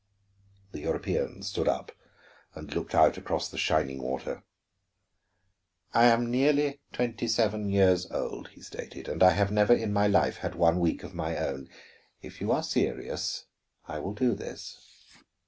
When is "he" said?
8.47-8.63